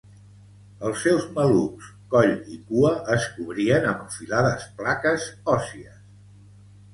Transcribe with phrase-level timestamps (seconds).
[0.87, 6.01] Els seus malucs, coll i cua es cobrien amb afilades plaques òssies.